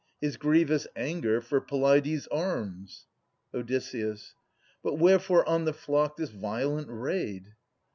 His 0.19 0.35
grievous 0.35 0.87
anger 0.95 1.41
for 1.41 1.61
Peleides' 1.61 2.27
arms. 2.31 3.05
Od. 3.53 3.71
But 4.81 4.95
wherefore 4.95 5.47
on 5.47 5.65
the 5.65 5.73
flock 5.73 6.17
this 6.17 6.31
violent 6.31 6.87
raid? 6.89 7.53